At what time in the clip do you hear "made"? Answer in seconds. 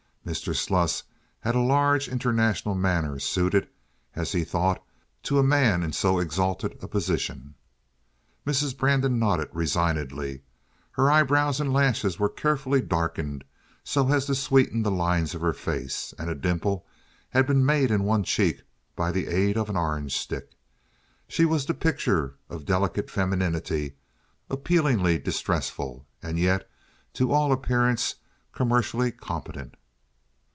17.65-17.89